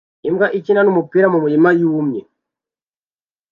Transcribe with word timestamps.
Imbwa 0.27 0.47
ikina 0.57 0.81
numupira 0.83 1.25
mumirima 1.33 1.69
yumye 1.79 2.21